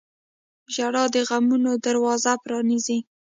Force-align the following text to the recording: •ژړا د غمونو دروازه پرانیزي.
•ژړا 0.73 1.03
د 1.13 1.15
غمونو 1.29 1.71
دروازه 1.85 2.31
پرانیزي. 2.43 2.99